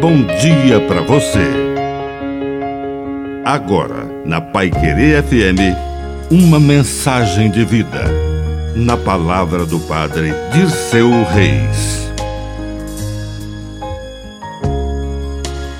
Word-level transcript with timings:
bom 0.00 0.24
dia 0.40 0.80
para 0.88 1.02
você. 1.02 1.46
Agora, 3.44 4.06
na 4.24 4.40
Pai 4.40 4.70
Querer 4.70 5.22
FM, 5.22 5.76
uma 6.30 6.58
mensagem 6.58 7.50
de 7.50 7.66
vida. 7.66 8.04
Na 8.74 8.96
palavra 8.96 9.66
do 9.66 9.78
Padre 9.80 10.32
Dirceu 10.54 11.10
Reis. 11.24 12.08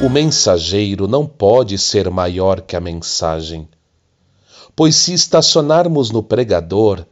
O 0.03 0.11
mensageiro 0.11 1.09
não 1.09 1.25
pode 1.25 1.79
ser 1.79 2.11
maior 2.11 2.61
que 2.61 2.77
a 2.77 2.81
mensagem. 2.81 3.67
Pois 4.77 4.97
se 4.97 5.15
estacionarmos 5.15 6.11
no 6.11 6.23
pregador, 6.23 7.07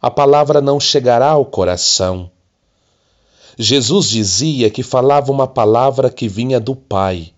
a 0.00 0.10
palavra 0.10 0.62
não 0.62 0.80
chegará 0.80 1.28
ao 1.28 1.44
coração 1.44 2.30
Jesus 3.58 4.10
dizia 4.10 4.68
que 4.68 4.82
falava 4.82 5.32
uma 5.32 5.46
palavra 5.46 6.10
que 6.10 6.28
vinha 6.28 6.60
do 6.60 6.76
Pai. 6.76 7.32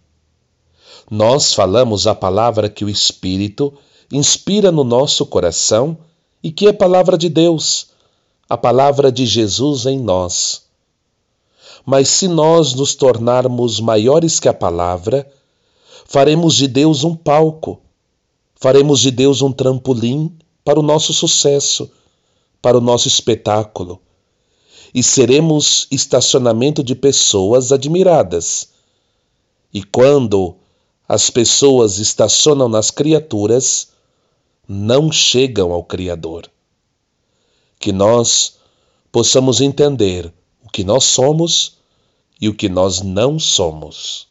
Nós 1.09 1.55
falamos 1.55 2.09
a 2.09 2.15
palavra 2.15 2.69
que 2.69 2.85
o 2.85 2.89
Espírito 2.89 3.73
inspira 4.13 4.73
no 4.73 4.83
nosso 4.83 5.25
coração 5.25 5.97
e 6.43 6.51
que 6.51 6.67
é 6.67 6.73
palavra 6.73 7.17
de 7.17 7.29
Deus, 7.29 7.91
a 8.49 8.57
palavra 8.57 9.13
de 9.13 9.27
Jesus 9.27 9.87
em 9.87 9.97
nós. 9.97 10.63
Mas 11.87 12.09
se 12.09 12.27
nós 12.27 12.75
nos 12.75 12.97
tornarmos 12.97 13.79
maiores 13.79 14.41
que 14.41 14.49
a 14.49 14.55
palavra, 14.55 15.31
faremos 16.05 16.57
de 16.57 16.67
Deus 16.67 17.05
um 17.05 17.15
palco, 17.15 17.81
faremos 18.57 18.99
de 18.99 19.13
Deus 19.13 19.41
um 19.41 19.53
trampolim 19.53 20.37
para 20.65 20.81
o 20.81 20.83
nosso 20.83 21.15
sucesso, 21.15 21.89
para 22.61 22.77
o 22.77 22.81
nosso 22.81 23.07
espetáculo 23.07 24.01
e 24.95 25.03
seremos 25.03 25.87
estacionamento 25.91 26.83
de 26.83 26.95
pessoas 26.95 27.73
admiradas. 27.73 28.71
E 29.73 29.83
quando 29.83 30.57
as 31.09 31.31
pessoas 31.31 31.99
estacionam 31.99 32.69
nas 32.69 32.91
criaturas, 32.91 33.89
não 34.67 35.11
chegam 35.11 35.73
ao 35.73 35.83
Criador. 35.83 36.51
Que 37.79 37.93
nós 37.93 38.59
possamos 39.11 39.61
entender 39.61 40.33
o 40.65 40.71
que 40.71 40.85
nós 40.85 41.05
somos 41.05 41.79
e 42.41 42.49
o 42.49 42.55
que 42.55 42.69
nós 42.69 43.01
não 43.01 43.39
somos. 43.39 44.29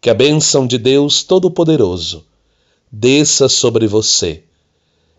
Que 0.00 0.10
a 0.10 0.14
bênção 0.14 0.66
de 0.66 0.76
Deus 0.76 1.22
Todo-Poderoso 1.22 2.24
desça 2.92 3.48
sobre 3.48 3.86
você, 3.86 4.44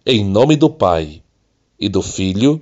em 0.05 0.23
nome 0.23 0.55
do 0.55 0.69
Pai 0.69 1.23
e 1.79 1.89
do 1.89 2.01
Filho 2.01 2.61